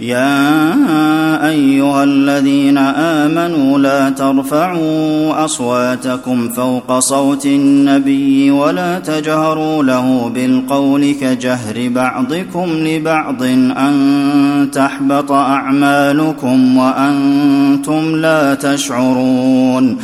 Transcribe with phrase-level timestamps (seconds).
[0.00, 11.88] يا أيها الذين آمنوا لا ترفعوا أصواتكم فوق صوت النبي ولا تجهروا له بالقول كجهر
[11.88, 19.96] بعضكم لبعض أن تحبط أعمالكم وأنتم لا تشعرون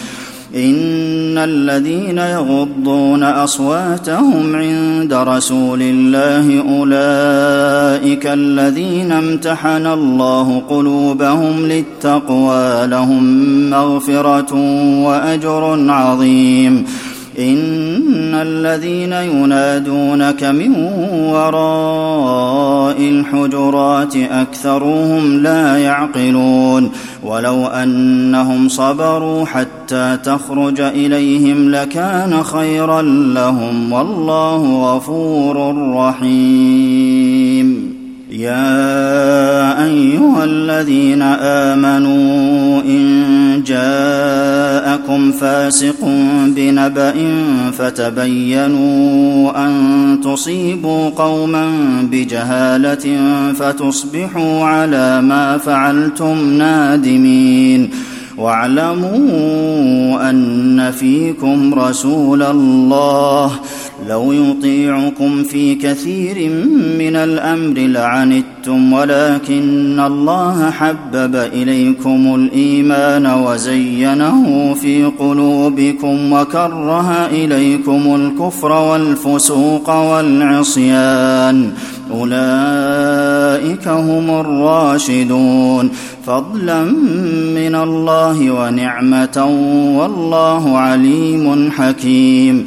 [0.56, 6.62] إن الذين يغضون أصواتهم عند رسول الله
[8.06, 13.24] أولئك الذين امتحن الله قلوبهم للتقوى لهم
[13.70, 14.54] مغفرة
[15.04, 16.84] وأجر عظيم.
[17.38, 20.72] إن الذين ينادونك من
[21.32, 26.90] وراء الحجرات أكثرهم لا يعقلون.
[27.24, 37.95] ولو أنهم صبروا حتى تخرج إليهم لكان خيرا لهم والله غفور رحيم.
[38.36, 46.04] يا أيها الذين آمنوا إن جاءكم فاسق
[46.46, 47.14] بنبأ
[47.78, 49.74] فتبينوا أن
[50.24, 51.68] تصيبوا قوما
[52.02, 53.18] بجهالة
[53.52, 57.90] فتصبحوا على ما فعلتم نادمين.
[58.38, 63.50] واعلموا أن فيكم رسول الله.
[64.08, 66.50] لو يطيعكم في كثير
[66.98, 79.90] من الأمر لعنتم ولكن الله حبب إليكم الإيمان وزينه في قلوبكم وكره إليكم الكفر والفسوق
[79.90, 81.72] والعصيان.
[82.20, 85.90] أولئك هم الراشدون.
[86.26, 86.84] فضلا
[87.54, 89.46] من الله ونعمة
[89.98, 92.66] والله عليم حكيم.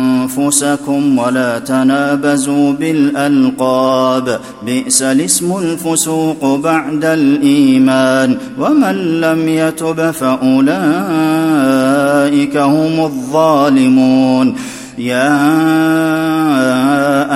[0.21, 4.39] أنفسكم ولا تنابزوا بالألقاب.
[4.65, 8.37] بئس الاسم الفسوق بعد الإيمان.
[8.59, 10.57] ومن لم يتب فأولئك
[12.57, 14.55] هم الظالمون.
[14.97, 15.37] يا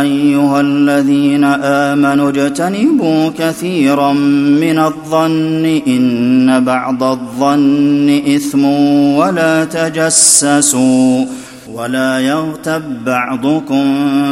[0.01, 8.65] أيها الذين آمنوا اجتنبوا كثيرا من الظن إن بعض الظن إثم
[9.15, 11.25] ولا تجسسوا.
[11.75, 13.85] ولا يغتب بعضكم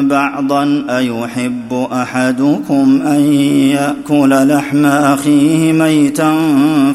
[0.07, 3.21] بعضا أيحب أحدكم أن
[3.75, 6.35] يأكل لحم أخيه ميتا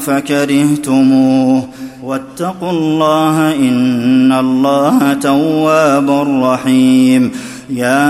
[0.01, 1.67] فكرهتموه
[2.03, 6.09] واتقوا الله إن الله تواب
[6.43, 7.31] رحيم.
[7.69, 8.09] يا